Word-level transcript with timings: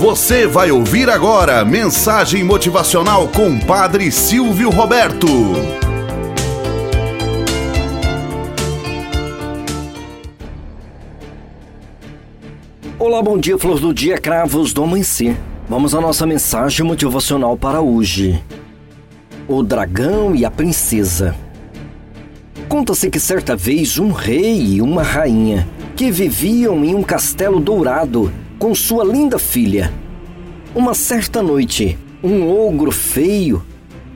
Você 0.00 0.46
vai 0.46 0.70
ouvir 0.70 1.10
agora 1.10 1.62
mensagem 1.62 2.42
motivacional 2.42 3.28
com 3.28 3.58
Padre 3.58 4.10
Silvio 4.10 4.70
Roberto. 4.70 5.26
Olá, 12.98 13.20
bom 13.20 13.36
dia, 13.36 13.58
flor 13.58 13.78
do 13.78 13.92
dia, 13.92 14.16
cravos 14.16 14.72
do 14.72 14.82
amanhecer. 14.82 15.36
Vamos 15.68 15.94
à 15.94 16.00
nossa 16.00 16.26
mensagem 16.26 16.86
motivacional 16.86 17.54
para 17.54 17.82
hoje. 17.82 18.42
O 19.46 19.62
dragão 19.62 20.34
e 20.34 20.46
a 20.46 20.50
princesa. 20.50 21.34
Conta-se 22.70 23.10
que 23.10 23.20
certa 23.20 23.54
vez 23.54 23.98
um 23.98 24.12
rei 24.12 24.62
e 24.62 24.80
uma 24.80 25.02
rainha 25.02 25.68
que 25.94 26.10
viviam 26.10 26.82
em 26.86 26.94
um 26.94 27.02
castelo 27.02 27.60
dourado 27.60 28.32
com 28.60 28.74
sua 28.74 29.02
linda 29.02 29.38
filha. 29.38 29.90
Uma 30.74 30.92
certa 30.92 31.42
noite, 31.42 31.98
um 32.22 32.46
ogro 32.46 32.92
feio 32.92 33.64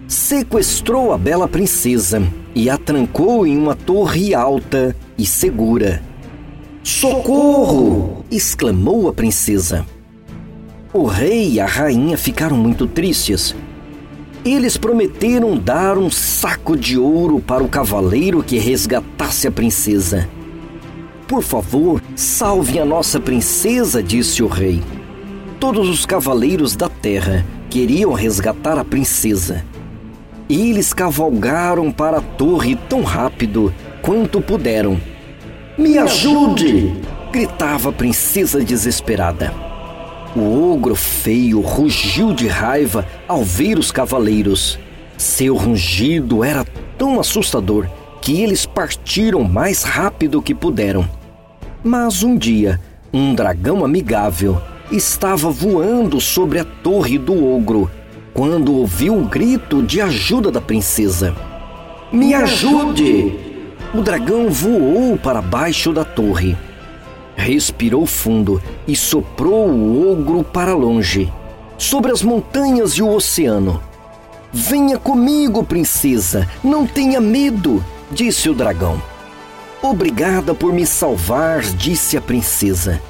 sequestrou 0.07 1.15
a 1.15 1.19
bela 1.19 1.49
princesa 1.49 2.23
e 2.55 2.69
a 2.69 2.77
trancou 2.77 3.47
em 3.47 3.57
uma 3.57 3.75
torre 3.75 4.35
alta 4.35 4.95
e 5.17 5.25
segura. 5.25 6.03
Socorro! 6.83 8.23
exclamou 8.31 9.09
a 9.09 9.15
princesa. 9.15 9.87
O 10.93 11.07
rei 11.07 11.53
e 11.53 11.61
a 11.61 11.67
rainha 11.67 12.19
ficaram 12.19 12.57
muito 12.57 12.87
tristes. 12.87 13.57
Eles 14.45 14.77
prometeram 14.77 15.57
dar 15.57 15.97
um 15.97 16.11
saco 16.11 16.77
de 16.77 16.99
ouro 16.99 17.41
para 17.41 17.65
o 17.65 17.69
cavaleiro 17.69 18.43
que 18.43 18.59
resgatasse 18.59 19.49
a 19.49 19.51
princesa. 19.51 20.29
Por 21.35 21.43
favor, 21.43 22.01
salve 22.15 22.79
a 22.79 22.85
nossa 22.85 23.19
princesa, 23.19 24.01
disse 24.01 24.41
o 24.41 24.47
rei. 24.47 24.81
Todos 25.59 25.89
os 25.89 26.07
cavaleiros 26.07 26.77
da 26.77 26.89
terra 26.89 27.45
queriam 27.69 28.13
resgatar 28.13 28.79
a 28.79 28.85
princesa. 28.85 29.65
Eles 30.49 30.93
cavalgaram 30.93 31.91
para 31.91 32.19
a 32.19 32.21
torre 32.21 32.77
tão 32.89 33.03
rápido 33.03 33.75
quanto 34.01 34.41
puderam. 34.41 34.97
Me 35.77 35.99
ajude! 35.99 36.95
gritava 37.33 37.89
a 37.89 37.93
princesa 37.93 38.63
desesperada. 38.63 39.53
O 40.37 40.73
ogro 40.73 40.95
feio 40.95 41.61
rugiu 41.61 42.33
de 42.33 42.47
raiva 42.47 43.05
ao 43.27 43.43
ver 43.43 43.77
os 43.77 43.91
cavaleiros. 43.91 44.79
Seu 45.19 45.57
rugido 45.57 46.45
era 46.45 46.65
tão 46.97 47.19
assustador 47.19 47.89
que 48.23 48.41
eles 48.41 48.65
partiram 48.65 49.43
mais 49.43 49.83
rápido 49.83 50.41
que 50.41 50.55
puderam. 50.55 51.24
Mas 51.87 52.23
um 52.23 52.35
dia, 52.35 52.81
um 53.13 53.35
dragão 53.35 53.85
amigável 53.85 54.59
estava 54.91 55.51
voando 55.51 56.19
sobre 56.19 56.59
a 56.59 56.65
torre 56.65 57.19
do 57.19 57.47
ogro 57.47 57.91
quando 58.33 58.75
ouviu 58.75 59.19
o 59.19 59.27
grito 59.27 59.83
de 59.83 60.01
ajuda 60.01 60.51
da 60.51 60.63
princesa. 60.63 61.37
Me 62.11 62.33
ajude! 62.33 63.39
O 63.93 64.01
dragão 64.01 64.49
voou 64.49 65.19
para 65.19 65.43
baixo 65.43 65.93
da 65.93 66.07
torre. 66.07 66.57
Respirou 67.37 68.07
fundo 68.07 68.63
e 68.89 68.97
soprou 68.97 69.69
o 69.69 70.11
ogro 70.11 70.43
para 70.43 70.75
longe, 70.75 71.31
sobre 71.77 72.11
as 72.11 72.23
montanhas 72.23 72.93
e 72.93 73.03
o 73.03 73.13
oceano. 73.13 73.83
Venha 74.51 74.99
comigo, 74.99 75.63
princesa, 75.63 76.49
não 76.63 76.87
tenha 76.87 77.21
medo, 77.21 77.85
disse 78.11 78.49
o 78.49 78.55
dragão. 78.55 79.14
Obrigada 79.85 80.55
por 80.55 80.73
me 80.73 80.87
salvar, 80.87 81.61
disse 81.61 82.17
a 82.17 82.21
princesa. 82.23 83.03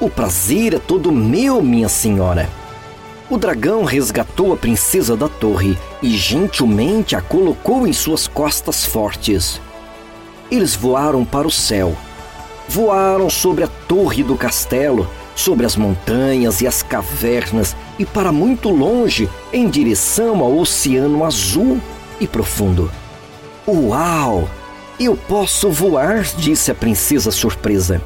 O 0.00 0.10
prazer 0.10 0.74
é 0.74 0.78
todo 0.80 1.12
meu, 1.12 1.62
minha 1.62 1.88
senhora. 1.88 2.50
O 3.30 3.38
dragão 3.38 3.84
resgatou 3.84 4.52
a 4.52 4.56
princesa 4.56 5.16
da 5.16 5.28
torre 5.28 5.78
e 6.02 6.16
gentilmente 6.16 7.14
a 7.14 7.20
colocou 7.20 7.86
em 7.86 7.92
suas 7.92 8.26
costas 8.26 8.84
fortes. 8.84 9.60
Eles 10.50 10.74
voaram 10.74 11.24
para 11.24 11.46
o 11.46 11.52
céu. 11.52 11.96
Voaram 12.68 13.30
sobre 13.30 13.62
a 13.62 13.68
torre 13.68 14.24
do 14.24 14.36
castelo, 14.36 15.08
sobre 15.36 15.66
as 15.66 15.76
montanhas 15.76 16.60
e 16.60 16.66
as 16.66 16.82
cavernas 16.82 17.76
e 17.96 18.04
para 18.04 18.32
muito 18.32 18.70
longe, 18.70 19.30
em 19.52 19.70
direção 19.70 20.40
ao 20.40 20.58
oceano 20.58 21.24
azul 21.24 21.80
e 22.18 22.26
profundo. 22.26 22.90
Uau! 23.68 24.48
Eu 24.98 25.16
posso 25.16 25.70
voar, 25.70 26.22
disse 26.36 26.70
a 26.70 26.74
princesa 26.74 27.30
surpresa. 27.30 28.00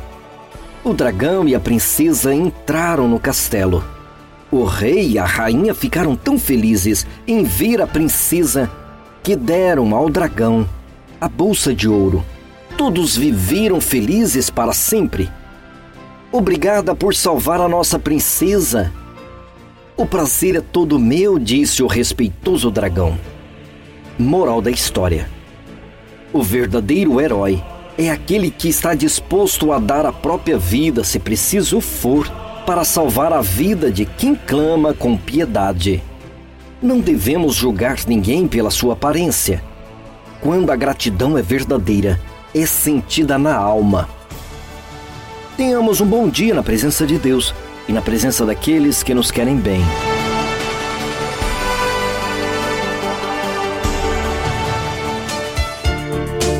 O 0.84 0.94
dragão 0.94 1.48
e 1.48 1.54
a 1.54 1.60
princesa 1.60 2.32
entraram 2.32 3.08
no 3.08 3.18
castelo. 3.18 3.84
O 4.50 4.64
rei 4.64 5.10
e 5.10 5.18
a 5.18 5.24
rainha 5.24 5.74
ficaram 5.74 6.14
tão 6.14 6.38
felizes 6.38 7.06
em 7.26 7.42
ver 7.42 7.80
a 7.82 7.86
princesa 7.86 8.70
que 9.22 9.34
deram 9.34 9.94
ao 9.94 10.08
dragão 10.08 10.66
a 11.20 11.28
bolsa 11.28 11.74
de 11.74 11.88
ouro. 11.88 12.24
Todos 12.76 13.16
viveram 13.16 13.80
felizes 13.80 14.50
para 14.50 14.72
sempre. 14.72 15.28
Obrigada 16.30 16.94
por 16.94 17.14
salvar 17.14 17.60
a 17.60 17.68
nossa 17.68 17.98
princesa. 17.98 18.92
O 19.96 20.04
prazer 20.04 20.56
é 20.56 20.60
todo 20.60 20.98
meu, 20.98 21.38
disse 21.38 21.82
o 21.82 21.86
respeitoso 21.86 22.70
dragão. 22.70 23.18
Moral 24.18 24.60
da 24.60 24.70
história. 24.70 25.35
O 26.36 26.42
verdadeiro 26.42 27.18
herói 27.18 27.64
é 27.96 28.10
aquele 28.10 28.50
que 28.50 28.68
está 28.68 28.94
disposto 28.94 29.72
a 29.72 29.78
dar 29.78 30.04
a 30.04 30.12
própria 30.12 30.58
vida, 30.58 31.02
se 31.02 31.18
preciso 31.18 31.80
for, 31.80 32.28
para 32.66 32.84
salvar 32.84 33.32
a 33.32 33.40
vida 33.40 33.90
de 33.90 34.04
quem 34.04 34.34
clama 34.34 34.92
com 34.92 35.16
piedade. 35.16 36.02
Não 36.82 37.00
devemos 37.00 37.54
julgar 37.54 37.96
ninguém 38.06 38.46
pela 38.46 38.70
sua 38.70 38.92
aparência. 38.92 39.64
Quando 40.42 40.70
a 40.70 40.76
gratidão 40.76 41.38
é 41.38 41.42
verdadeira, 41.42 42.20
é 42.54 42.66
sentida 42.66 43.38
na 43.38 43.56
alma. 43.56 44.06
Tenhamos 45.56 46.02
um 46.02 46.06
bom 46.06 46.28
dia 46.28 46.52
na 46.52 46.62
presença 46.62 47.06
de 47.06 47.16
Deus 47.16 47.54
e 47.88 47.94
na 47.94 48.02
presença 48.02 48.44
daqueles 48.44 49.02
que 49.02 49.14
nos 49.14 49.30
querem 49.30 49.56
bem. 49.56 49.80